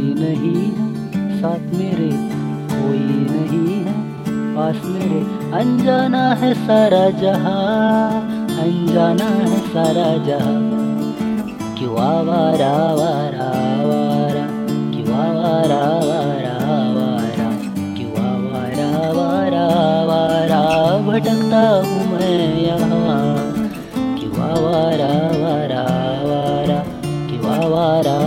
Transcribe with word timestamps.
कोई 0.00 0.12
नहीं 0.16 0.60
है, 0.66 1.40
साथ 1.40 1.64
मेरे 1.78 2.08
कोई 2.70 3.00
नहीं 3.30 3.74
है, 3.84 3.94
पास 4.54 4.78
मेरे 4.84 5.18
अनजाना 5.58 6.22
है 6.40 6.52
सारा 6.60 7.02
जहाँ, 7.20 8.22
अनजाना 8.62 9.26
है 9.26 9.58
सारा 9.66 10.06
जहाँ। 10.26 10.54
क्यों 11.78 11.98
आवारा 11.98 12.70
आवारा 12.78 13.48
आवारा, 13.58 14.46
क्यों 14.94 15.18
आवारा 15.18 15.80
आवारा 15.90 16.54
आवारा, 16.78 17.50
क्यों 17.98 18.14
आवारा 18.24 18.88
आवारा 19.02 19.66
आवारा, 19.82 20.62
भटकता 21.08 21.62
हूँ 21.84 22.06
मैं 22.12 22.40
यहाँ। 22.62 23.20
क्यों 24.18 24.32
आवारा 24.48 25.12
आवारा 25.20 25.84
आवारा, 26.16 26.82
क्यों 27.28 27.54
आवारा 27.54 28.18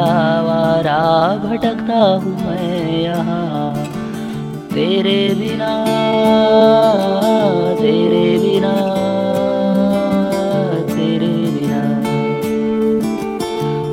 वारा 0.00 0.40
वारा 0.42 1.00
भटकता 1.38 1.98
हूँ 2.22 2.32
मैं 2.40 3.00
यहाँ। 3.00 3.74
तेरे 4.70 5.18
बिना 5.34 5.72
तेरे 7.80 8.22
बिना 8.38 8.72
तेरे 10.88 11.32
बिना। 11.48 11.82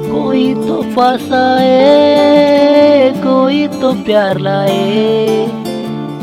कोई 0.07 0.53
तो 0.57 0.81
पास 0.95 1.31
आए 1.34 3.12
कोई 3.23 3.67
तो 3.81 3.93
प्यार 4.05 4.39
लाए, 4.39 5.48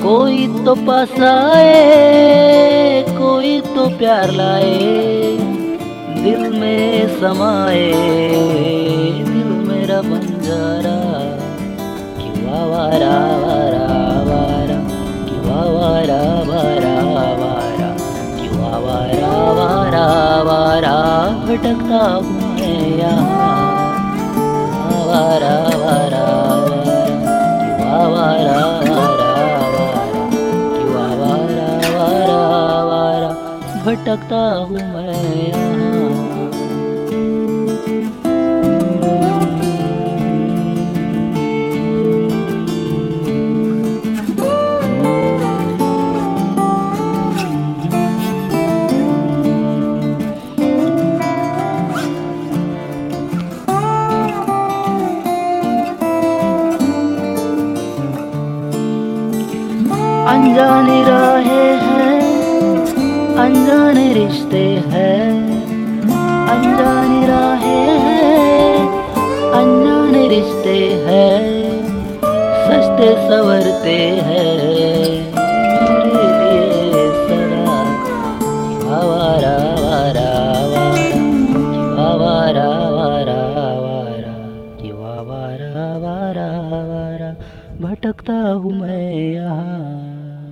कोई 0.03 0.47
तो 0.65 0.75
पास 0.87 1.21
आए 1.25 3.03
कोई 3.19 3.61
तो 3.75 3.89
प्यार 3.99 4.31
लाए, 4.33 5.37
दिल 6.25 6.43
में 6.61 7.21
समाए। 7.21 8.24
वारा 12.95 13.15
वारा 13.45 13.87
वरा 15.47 16.93
वारा 17.47 17.89
कि 18.37 18.49
वरा 18.59 19.31
वारा 19.59 20.05
वारा 20.49 20.93
भटकता 21.47 22.03
मया 22.29 23.15
वारा 25.09 25.57
वरा 25.83 26.23
वारा 28.15 28.15
वारा 28.15 28.61
वारा 30.95 32.39
वारा 32.91 33.29
भ 33.83 33.89
भ 33.89 33.89
भटकतां 33.89 34.71
मया 34.75 35.94
अनजाने 60.45 60.97
राहे 61.05 61.63
हैं, 61.83 63.37
अनजाने 63.45 64.03
रिश्ते 64.15 64.65
हैं, 64.89 65.29
अनजाने 66.55 67.21
राहे 67.27 67.79
हैं, 68.01 68.75
अनजाने 69.61 70.27
रिश्ते 70.29 70.77
हैं 71.07 71.41
सस्ते 72.67 73.09
संवरते 73.25 73.97
हैं। 74.27 74.53
मेरे 76.13 76.29
लिए 76.43 77.07
सदा 77.25 77.79
आवारा 78.99 79.57
वारा 88.21 88.53
हूँ 88.53 88.73
मैं 88.73 88.99
यहाँ। 89.33 90.44